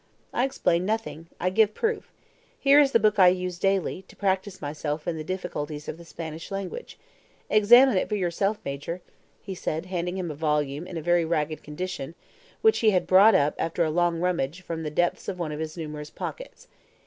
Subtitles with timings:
[0.33, 1.27] "I explain nothing.
[1.39, 2.11] I give proof.
[2.57, 6.05] Here is the book I use daily, to practice myself in the difficulties of the
[6.05, 6.97] Spanish language.
[7.51, 9.03] Examine it for yourself, Major,"
[9.43, 12.15] he said, handing him a volume in a very ragged condition,
[12.63, 15.59] which he had brought up, after a long rummage, from the depths of one of
[15.59, 16.67] his numerous pockets.